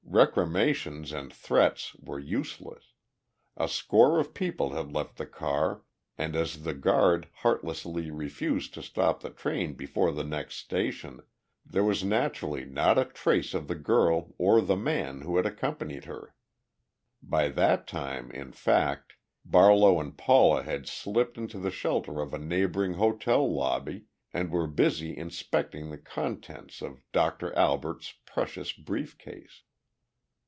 [0.11, 2.91] Recriminations and threats were useless.
[3.55, 5.83] A score of people had left the car
[6.17, 11.21] and, as the guard heartlessly refused to stop the train before the next station,
[11.65, 16.03] there was naturally not a trace of the girl or the man who had accompanied
[16.03, 16.35] her.
[17.23, 19.13] By that time, in fact,
[19.45, 24.67] Barlow and Paula had slipped into the shelter of a neighboring hotel lobby and were
[24.67, 29.63] busy inspecting the contents of Doctor Albert's precious brief case.